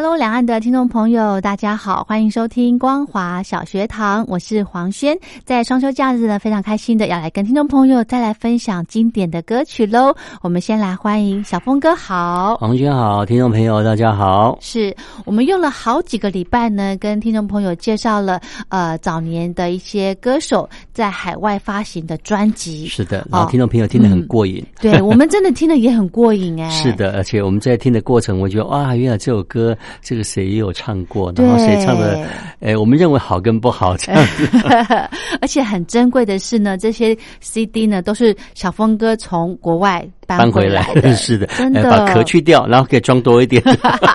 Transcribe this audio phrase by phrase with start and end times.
[0.00, 5.18] Hello，两岸的听众朋友，大家好，欢迎收听光华小学堂，我是黄轩。
[5.44, 10.14] 在双休假日呢，非常开心的要来跟听众朋友再来分享经典的歌曲喽。
[10.40, 14.56] 我们先来欢迎小峰哥好，黄轩好，听众朋友大家好。
[14.60, 22.86] 是我们用了好几个礼拜呢，跟听众朋友介绍了呃早年的一些歌手在海外发行的专辑。
[22.86, 24.64] 是的，然后听众朋友听得很过瘾。
[24.80, 26.70] 对我们真的 听得也很过瘾哎。
[26.70, 29.76] 是的，而且我们在听的过程，我觉得哇，原来这首歌。
[30.02, 32.26] 这个谁也有唱过，然后谁唱的？
[32.60, 34.48] 哎，我们认为好跟不好这样子。
[35.40, 43.62] 而且很珍贵的是呢，这些 CD 呢都是小峰哥从国外搬回来的， 是的，真的把壳去掉，然后可以装多一点，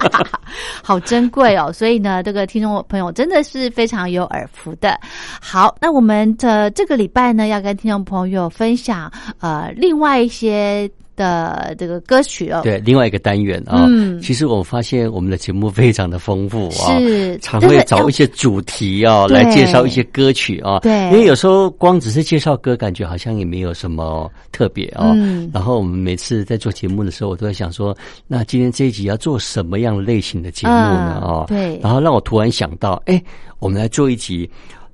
[0.83, 1.71] 好珍贵哦。
[1.71, 4.99] 所以呢，这个听众朋友真的是非常有耳福的。
[5.41, 10.89] 好，那我们的这个礼拜呢，要跟听众朋友分享呃另外一些。
[11.15, 25.11] 的这个歌曲哦，对，另外一个单元啊，嗯，其实我发现我们的节目非常的丰富啊，是常会找一些主题啊来介绍一些歌曲啊，对，因为有时候光只是介绍歌，感觉好像也没有什么特别啊。
[25.15, 27.95] 嗯，然后我们每次在做节目的时候，我都在想说，
[28.27, 31.19] 那今天这一集要做什么样类型的节目呢？
[31.23, 33.21] 哦，对，然后让我突然想到，哎，
[33.59, 34.49] 我们来做一集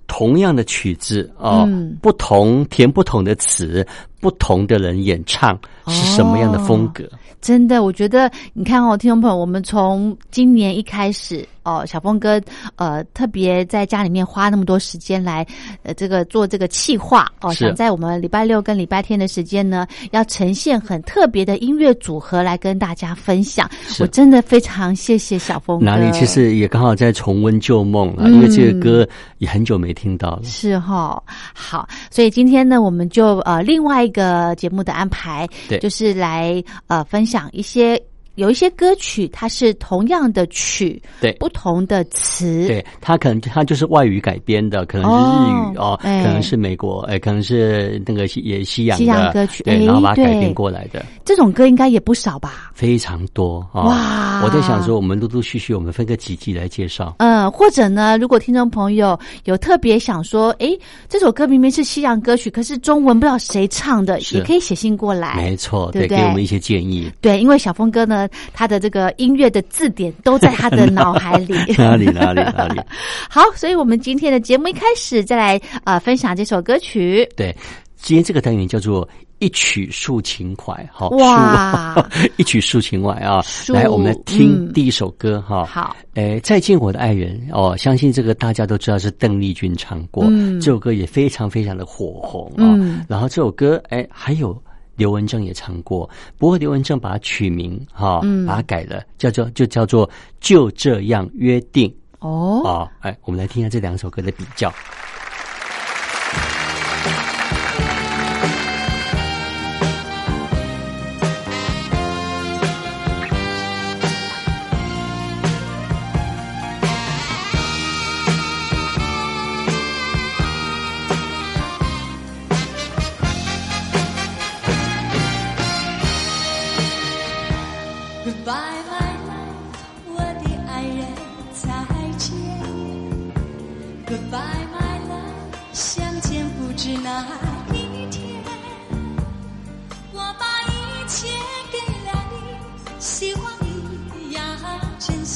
[0.08, 1.68] 同样的曲子啊，
[2.02, 3.85] 不同填不同的词。
[4.19, 5.57] 不同的人演唱
[5.88, 7.03] 是什么样的风格？
[7.41, 12.41] 真的，我觉得你看哦，听众朋友，我们从今年一开始哦，小峰哥
[12.75, 15.47] 呃特别在家里面花那么多时间来
[15.84, 23.69] 呃这个做这个企划哦，想在我们礼拜六跟礼拜天的时间呢，要呈现很特别的音乐组合来跟大家分享。
[24.02, 25.85] 我真的非常谢谢小峰哥。
[25.85, 26.12] 哪里？
[26.12, 30.44] 其实也刚好在重温旧梦啊，因为这个歌也很久没听到了。
[30.44, 34.09] 是哈，好，所以今天呢，我们就呃另外。
[34.09, 38.02] 一个节目的安排，对，就是来呃分享一些。
[38.39, 51.05] 有一些歌曲，它是同样的曲，对，不同的词，对，它可能它就是外语改编的，可能是日语哦，可能是美国，哎，可能是那个西也西洋西洋歌曲，对，然后把它改编过来的。
[51.25, 52.72] 这种歌应该也不少吧？
[52.73, 54.41] 非常多哇！
[54.41, 57.16] 我在想说，我们陆陆续续，我们分个几集来介绍。
[57.19, 60.69] 嗯，或者呢，如果听众朋友有特别想说，哎，
[61.09, 65.35] 这首歌明明是西洋歌曲，可是中文不知道谁唱的，也可以写信过来。
[65.35, 67.11] 没错，对，给我们一些建议。
[67.19, 68.28] 对，因为小峰哥呢。
[68.53, 72.81] 他的这个音乐的字典都在他的脑海里，哪里哪里哪里？
[73.29, 77.28] 好，所以我们今天的节目一开始再来呃分享这首歌曲。
[77.35, 77.56] 对，
[77.97, 79.07] 今天这个单元叫做
[79.40, 81.95] 一曲抒情怀，好哇，
[82.38, 83.41] 一曲抒情怀啊！
[83.69, 85.66] 来，我们来听第一首歌哈。
[85.66, 90.25] 好，诶，再见我的爱人哦，相信这个大家都知道是邓丽君唱过，
[90.61, 93.06] 这首歌也非常非常的火红啊。
[93.07, 94.61] 然后这首歌，哎，还有。
[94.99, 100.07] 刘文正也唱过，不过刘文正把它取名哈，把它改了，叫做就叫做
[100.41, 102.61] 就这样约定哦。
[102.65, 104.69] 啊，哎，我们来听一下这两首歌的比较。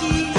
[0.00, 0.37] 忘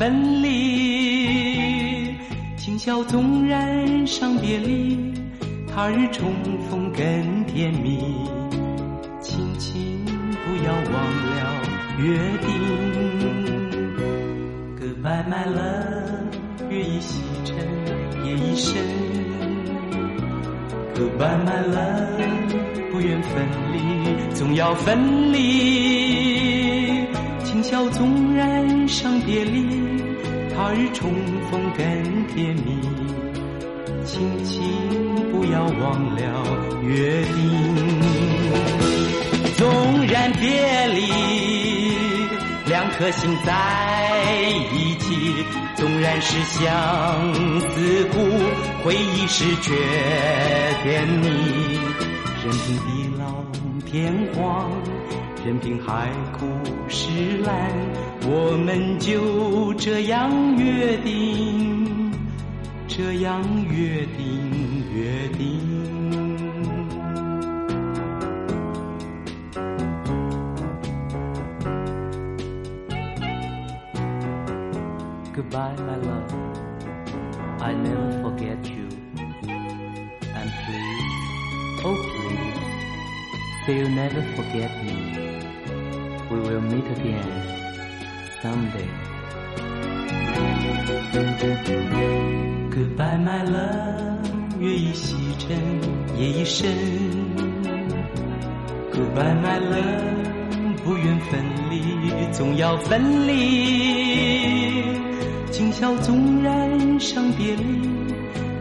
[0.00, 2.16] 分离，
[2.56, 5.12] 今宵纵然伤别离，
[5.68, 6.32] 他日重
[6.70, 7.98] 逢更甜蜜。
[9.20, 11.38] 亲亲，不要忘了
[11.98, 12.48] 约定。
[14.80, 16.32] Goodbye my love，
[16.70, 17.54] 月已西沉，
[18.24, 18.82] 夜已深。
[20.94, 22.24] Goodbye my love，
[22.90, 27.04] 不愿分离，总要分离。
[27.44, 29.66] 今宵纵然伤别离，
[30.62, 31.10] 他日重
[31.50, 32.78] 逢更甜蜜。
[34.04, 34.60] 亲亲，
[35.32, 36.20] 不要忘了
[36.82, 37.34] 约定。
[39.56, 41.00] 纵然别离，
[42.66, 43.54] 两颗心在
[44.74, 45.46] 一起。
[45.76, 46.60] 纵然是相
[47.60, 48.18] 思苦，
[48.84, 49.74] 回忆是却
[50.82, 51.26] 甜蜜。
[52.44, 53.24] 任凭地老
[53.86, 54.70] 天荒。
[55.42, 56.44] 任凭海枯
[56.90, 57.70] 石烂，
[58.24, 62.12] 我们就这样约定，
[62.88, 65.60] 这样约定，约定。
[75.32, 76.34] Goodbye, my love.
[77.60, 78.88] I never forget you.
[80.34, 82.58] And please, oh please,
[83.64, 85.09] say you'll never forget me.
[86.50, 87.30] Will meet again
[88.42, 88.90] someday.
[92.70, 94.18] Goodbye, my love，
[94.58, 95.56] 月已西沉，
[96.18, 96.68] 夜已深。
[98.90, 101.40] Goodbye, my love，不愿分
[101.70, 104.98] 离，总要分离。
[105.52, 107.88] 今宵纵然伤别离，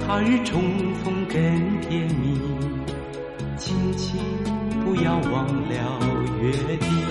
[0.05, 0.62] 他日重
[1.03, 2.39] 逢更甜蜜。
[3.58, 4.22] 亲亲，
[4.86, 6.00] 不要忘了
[6.39, 7.09] 约定。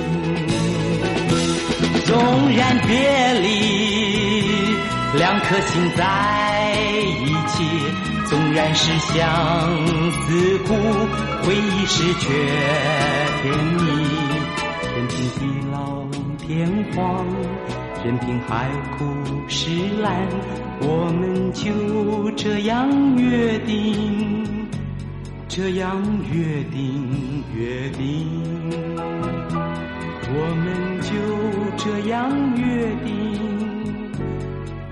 [5.18, 6.72] 两颗心在
[7.24, 7.64] 一起，
[8.26, 9.16] 纵然是相
[10.12, 10.74] 思苦，
[11.42, 12.28] 回忆是却
[13.42, 13.80] 甜蜜。
[14.94, 15.40] 任凭地
[15.72, 16.06] 老
[16.38, 17.26] 天荒，
[18.04, 19.04] 任凭海枯
[19.48, 19.70] 石
[20.00, 20.28] 烂，
[20.80, 24.68] 我们就这样约定，
[25.48, 26.00] 这样
[26.32, 28.28] 约定，约定。
[30.30, 31.10] 我们就
[31.76, 33.27] 这样约定，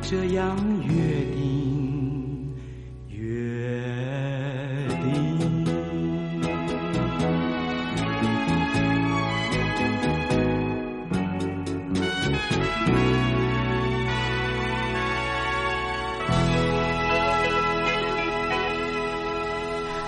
[0.09, 2.55] 这样约定，
[3.09, 3.19] 约
[5.03, 5.37] 定。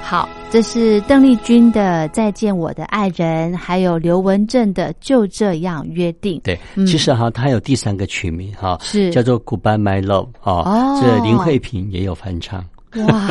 [0.05, 6.38] 好，这是邓丽君的《再见我的爱人》，还有刘文正的《就这样约定》。
[6.43, 12.64] 对，嗯其实哈，它有第三个曲名哈，是叫做《Goodbye My Love》啊，哦这林慧萍也有翻唱。
[12.95, 13.30] 哇，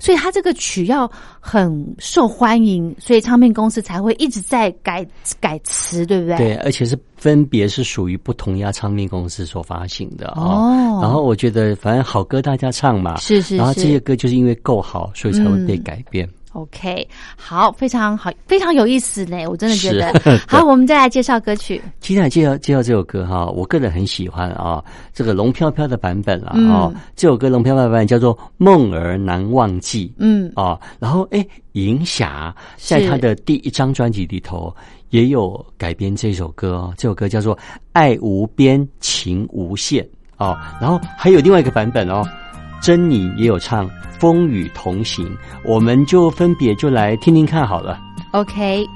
[0.00, 5.06] 所以他这个曲要很受欢迎，所以唱片公司才会一直在改
[5.40, 6.36] 改词，对不对？
[6.36, 10.42] 对，而且是分别是属于不同家唱片公司所发行的啊。
[10.42, 16.28] 哦然后我觉得，反正好歌大家唱嘛，是是是然后这些歌就是因为够好，所以才会被改编。
[16.54, 17.06] OK，
[17.36, 20.12] 好，非常好，非常有意思呢，我真的觉得。
[20.46, 21.82] 好，我们再来介绍歌曲。
[22.00, 24.82] 接下来介绍介绍这首歌哈，我个人很喜欢啊，
[25.12, 30.06] 这个龙飘飘的版本啊，这首歌龙飘飘的版本叫做《梦儿难忘记》。
[30.18, 34.72] 嗯，啊，然后哎，银霞在是他的第一张专辑里头
[35.10, 37.56] 也有改编这首歌哦，这首歌叫做
[37.92, 40.04] 《爱无边情无限》
[40.36, 42.22] 哦，然后还有另外一个版本哦，
[42.84, 43.88] 珍妮也有唱
[44.18, 45.26] 《风雨同行》，
[45.62, 47.98] 我们就分别就来听听看好了。
[48.32, 48.86] OK，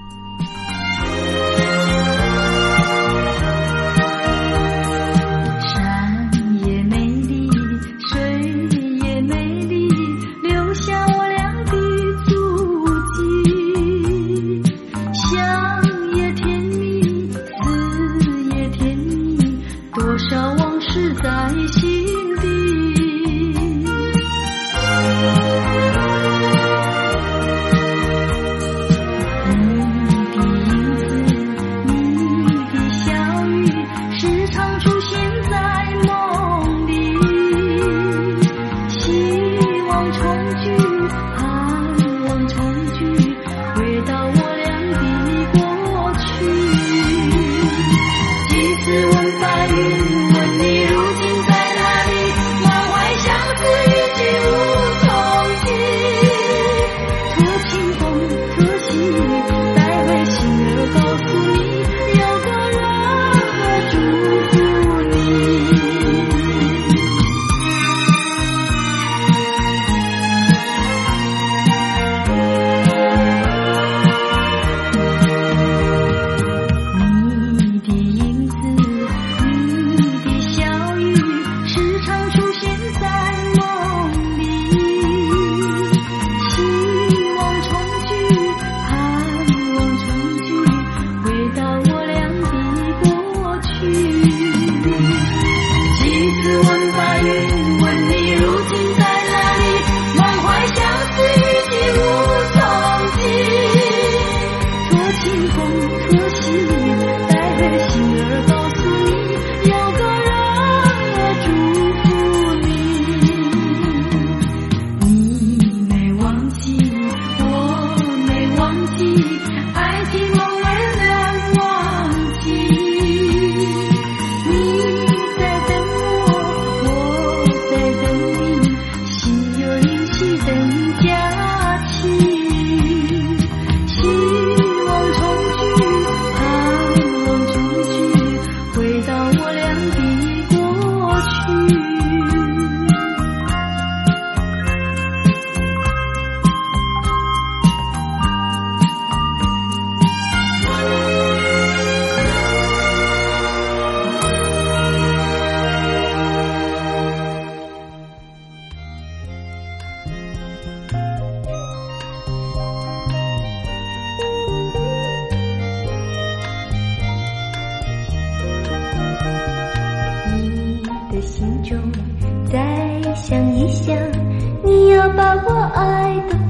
[175.74, 176.47] 爱的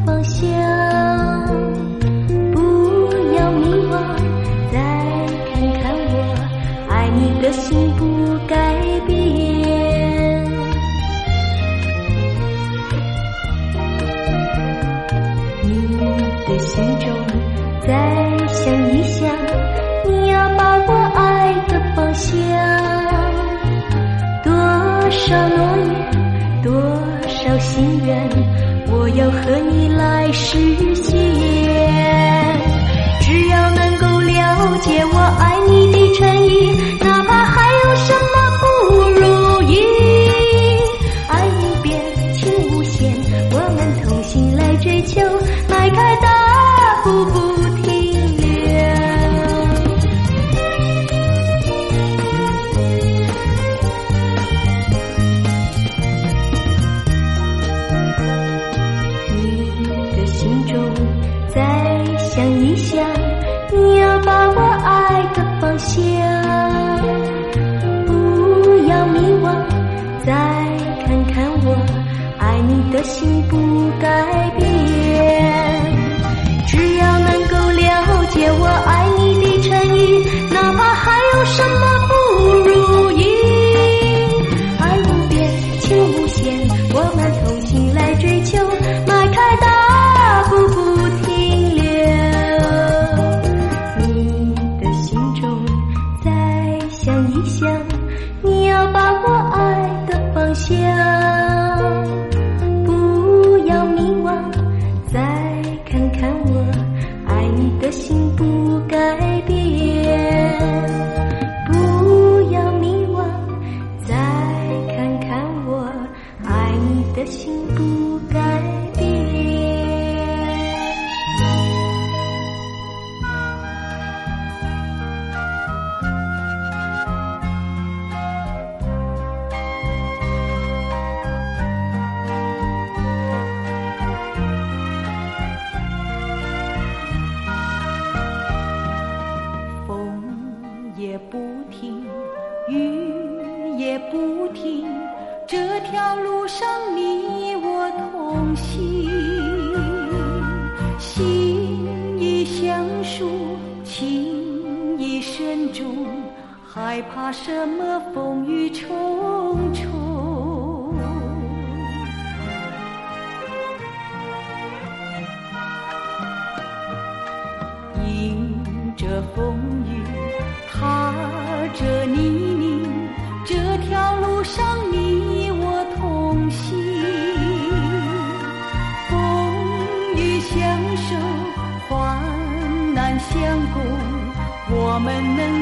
[30.50, 30.97] 是。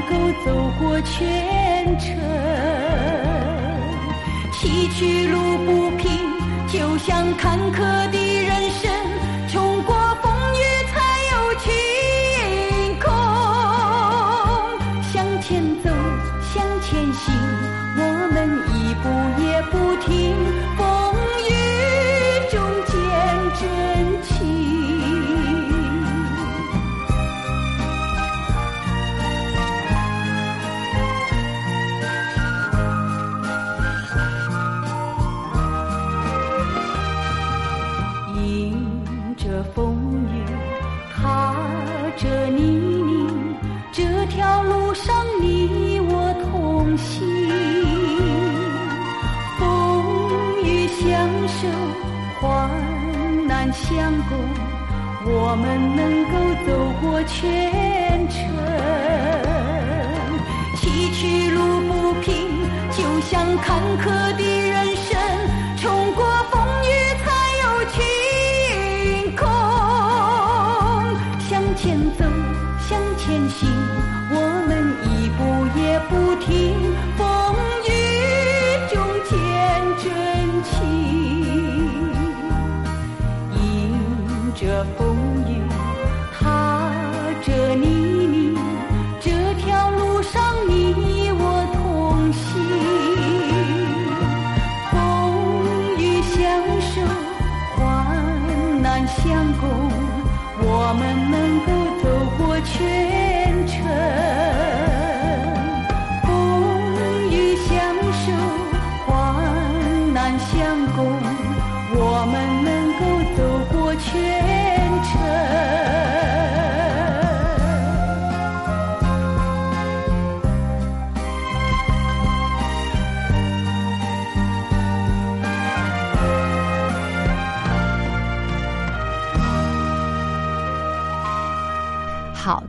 [0.09, 0.15] 够
[0.45, 0.47] 走
[0.79, 2.07] 过全程。
[4.53, 6.09] 崎岖路不平，
[6.67, 7.79] 就像坎坷
[8.11, 8.16] 的。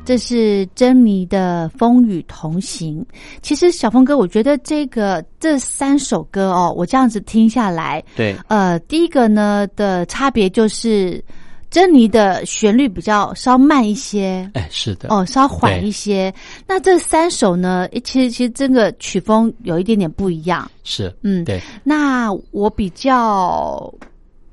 [0.08, 3.06] 这是珍妮的《风雨同行》。
[3.42, 11.22] 其实小峰哥，我觉得这个这三首歌哦，我这样子听下来，对，呃，第一个呢的差别就是
[11.70, 16.34] 珍妮的旋律比较稍慢一些，哎，是的，哦，稍缓一些。
[16.66, 20.72] 那这三首呢，诶其实其实这个曲风有一点点不一样。
[20.86, 23.94] 是，嗯，对，那我比较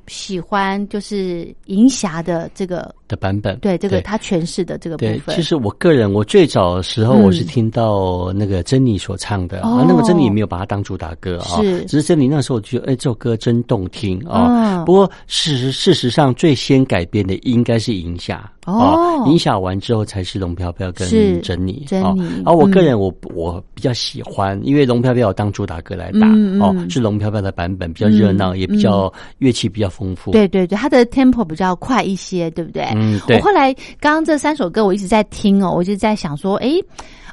[0.09, 5.35] 喜欢就是银霞的这个的版本，对这个他诠释的这个部，分。
[5.37, 14.47] 其实我个人，我最早的时候嗯我是听到那个珍妮所唱的、哦啊，那么珍妮也没有把它当主打歌啊，是只是珍妮那时候觉得，哎，这首歌真动听啊。
[14.51, 22.15] 嗯不过事实事实上，最先改编的应该是银霞哦啊，银霞完之后才是龙飘飘跟珍妮珍妮啊。
[22.45, 26.29] 而我个嗯人我我比较喜欢，因为龙飘飘有当主打歌来打
[26.61, 30.33] 哦，是龙飘飘的版本比较热闹，嗯也比较乐器比较丰富。
[30.33, 32.83] 对对对，它的 tempo 比较快一些，对不对？
[33.05, 33.37] 嗯对。
[33.37, 36.83] 我后来刚刚这三首歌我一直在听哦，我就在想说，诶，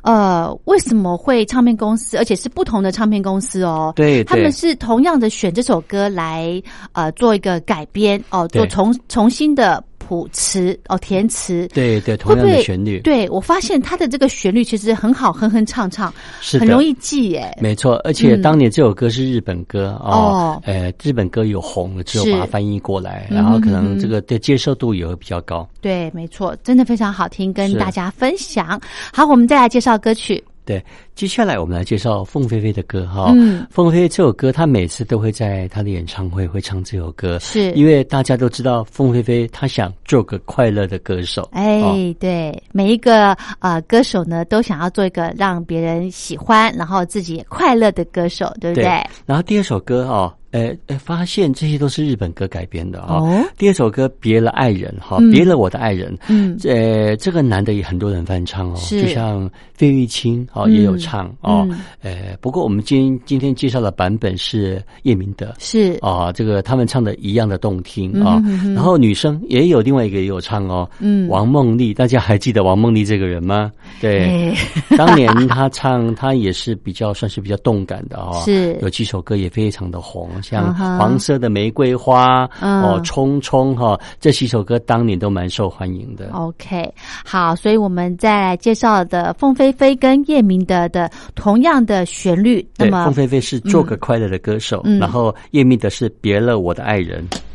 [0.03, 3.93] 呃，为什么会唱片公司，而且是不同的唱片公司哦？
[3.95, 4.23] 对对。
[4.23, 6.61] 他们是同样的选这首歌来
[6.93, 11.65] 呃做一个改编哦，做重重新的谱词哦填词。
[11.73, 17.57] 对对，同样的旋律，对我发现它的这个旋律其实很好，哼哼唱唱，是很容易记耶。
[17.61, 25.65] 没错，而且嗯当年这首歌是日本歌哦哦，呃，日本歌有红了之后把它翻译过来，嗯然后可嗯能这个的接受度也会比较高。
[25.79, 28.77] 对，没错，真的非常好听，跟大家分享。
[29.13, 30.43] 好，我们再来介绍歌曲。
[30.65, 30.83] 对，
[31.15, 33.33] 接下来我们来介绍凤飞飞的歌哈。
[33.35, 41.49] 嗯凤飞飞这首歌，她每次都会在她的演唱会会唱这首歌，是因为大家都知道凤飞飞她想做个快乐的歌手。
[41.51, 48.85] 哎，哦对，每一个呃歌手呢，都想要做一个让别人喜欢，然后自己也快乐的歌手，对不对？
[49.25, 56.13] 然后第二首歌哦，呃呃，发现这些都是日本歌改编的啊、哦第二首歌《别了爱人》哈，嗯别了我的爱人》。
[56.27, 61.79] 嗯呃，这个男的也很多人翻唱哦，就像费玉清哦、嗯也有唱哦嗯。
[62.01, 65.53] 呃，不过我们今今天介绍的版本是叶明德。
[65.59, 68.41] 是啊、这个他们唱的一样的动听啊、
[68.75, 73.71] 然后女生也有另外一个也有唱哦，嗯王梦丽，大家还记得王梦丽这个人吗？
[73.99, 74.57] 对，哎
[74.97, 86.29] 当年她唱，她也是比较算是比较动感的哦，是有几首歌也非常的红，像黄色的玫瑰花》嗯哦，《匆匆》哈，这几首歌当年都蛮受欢迎的。
[86.33, 86.91] OK，
[87.25, 97.25] 好，所以我们再来介绍的凤飞飞跟叶明德的同样的旋律，那对，么凤飞飞是做个快乐的歌手，嗯然后叶明德是别了我的爱人。
[97.31, 97.50] 想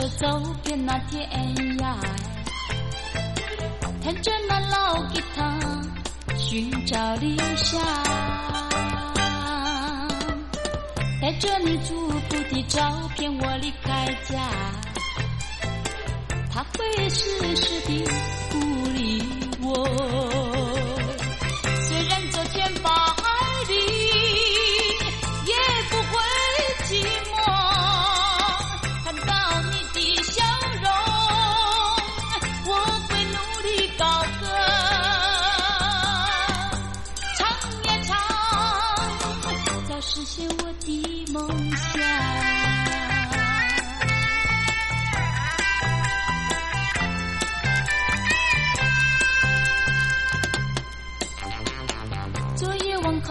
[0.00, 1.28] 手，走遍那天
[1.78, 1.94] 涯，
[4.02, 5.58] 弹着那老吉他，
[6.36, 7.78] 寻找理想。
[11.20, 12.80] 带着你祝福的照
[13.14, 14.50] 片，我离开家，
[16.50, 18.02] 他会时时地
[18.50, 18.58] 鼓
[18.94, 19.22] 励
[19.60, 20.29] 我。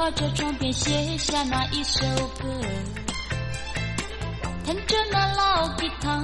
[0.10, 2.04] 靠着窗边写下那一首
[2.40, 2.50] 歌，
[4.66, 6.20] 弹着那老吉他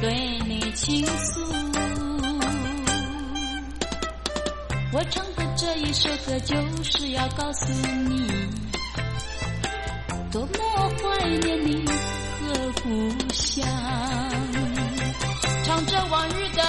[0.00, 1.42] 对你倾诉。
[4.94, 7.66] 我唱的这一首歌就是要告诉
[8.08, 8.26] 你，
[10.30, 12.88] 多么怀念你和故
[13.34, 13.68] 乡。
[15.64, 16.62] 唱着往日的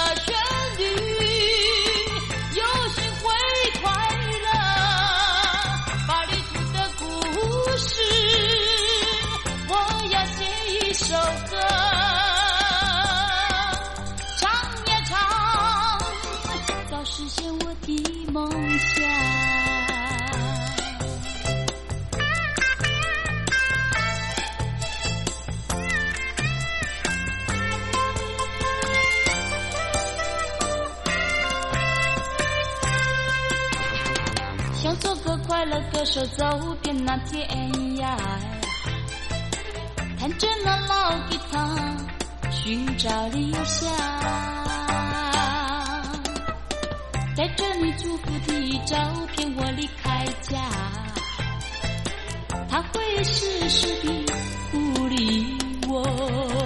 [35.64, 37.48] 快乐歌手，走遍那天
[37.96, 38.18] 涯，
[40.20, 41.74] 弹着那老吉他，
[42.50, 43.90] 寻找理想。
[47.34, 48.94] 带着你祝福的照
[49.34, 50.60] 片，我离开家，
[52.68, 54.34] 他会时时的
[54.70, 55.56] 鼓励
[55.88, 56.63] 我。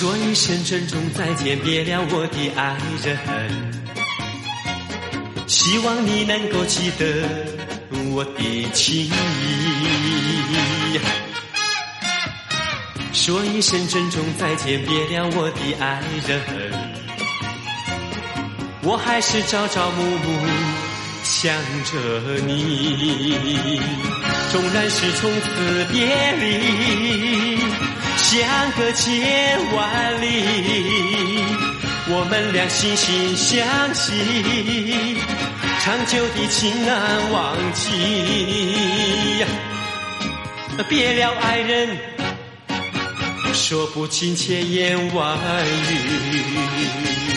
[0.00, 3.18] 说一声珍重再见，别了我的爱人。
[5.46, 7.04] 希望你能够记得
[8.10, 9.10] 我的情谊。
[13.12, 16.40] 说一声珍重再见，别了我的爱人。
[18.80, 20.48] 我还是朝朝暮暮
[21.22, 23.78] 想着你，
[24.50, 27.49] 纵然是从此别离。
[28.30, 30.44] 相隔千万里，
[32.06, 35.16] 我们俩心心相惜，
[35.80, 39.44] 长久的情难忘记。
[40.88, 41.98] 别了，爱人，
[43.52, 47.29] 说不尽千言万语。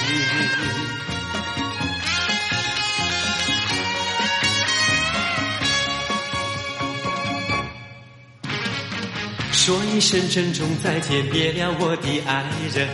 [9.66, 12.44] 说一声珍重再见，别了我的爱
[12.76, 12.86] 人。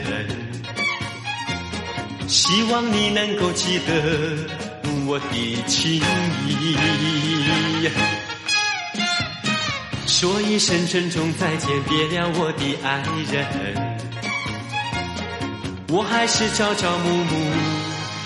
[2.27, 4.37] 希望你能够记得
[5.07, 5.99] 我的情
[6.45, 6.77] 谊。
[10.05, 13.01] 说一声珍重再见，别了我的爱
[13.31, 13.47] 人。
[15.87, 17.51] 我还是朝朝暮暮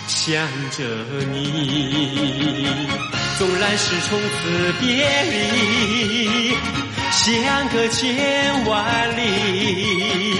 [0.05, 0.35] 想
[0.69, 0.83] 着
[1.31, 2.67] 你，
[3.37, 4.85] 纵然是从此别
[5.31, 6.82] 离。
[7.13, 10.35] 相隔千万里，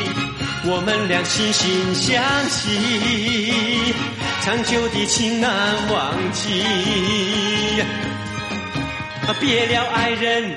[0.65, 3.93] 我们俩心心相惜，
[4.41, 5.49] 长久的情难
[5.89, 6.63] 忘记。
[9.39, 10.51] 别了，爱人，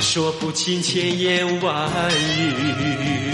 [0.00, 1.90] 说不清千言万
[2.38, 3.33] 语。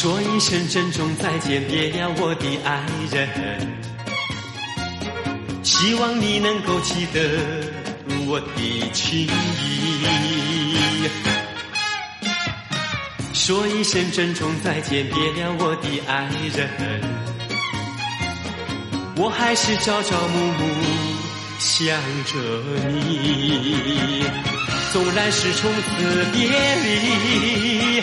[0.00, 2.82] 说一声珍重再见，别了我的爱
[3.12, 3.28] 人。
[5.62, 7.20] 希望你能够记得
[8.26, 9.28] 我的情谊。
[13.34, 16.66] 说一声珍重再见，别了我的爱人。
[19.16, 20.64] 我还是朝朝暮暮
[21.58, 22.38] 想着
[22.88, 24.24] 你，
[24.94, 26.48] 纵然是从此别
[26.86, 28.00] 离。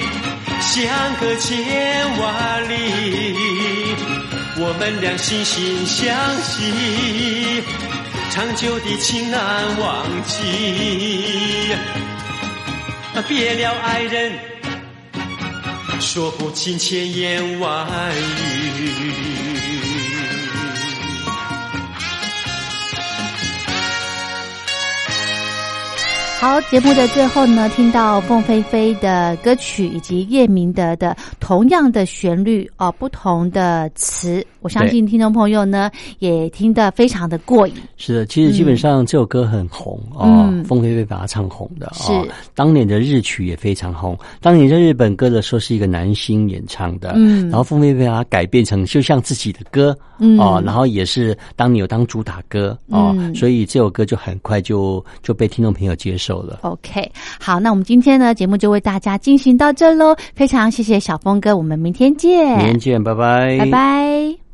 [0.77, 0.85] 相
[1.15, 2.75] 隔千万里，
[4.59, 7.63] 我们俩心心相惜，
[8.29, 11.75] 长久的情难忘记。
[13.27, 14.31] 别了，爱人，
[15.99, 17.87] 说不清千言万
[18.37, 19.56] 语。
[26.39, 37.73] 好，节目的最后呢，听到凤飞飞的歌曲以及叶明德的同样的旋律哦，不同的词，我相信听众朋友呢也听得非常的过瘾。
[37.97, 42.13] 是的，其实基本上这首歌很红哦，凤飞飞把它唱红的是。
[42.53, 50.37] 当年的日曲也非常红，当年在日本歌的时候是一个男星演唱的，嗯，然后凤飞飞把它改变成就像自己的歌，嗯。
[50.37, 56.41] 哦，然后也是当年有当主打歌哦，所以这首歌就很快就就被听众朋友接受。
[56.41, 64.46] 了 OK，好，那我们今天呢节目就为大家进行到这喽，非常谢谢小峰哥，我们明天见，明天见，拜拜，拜拜。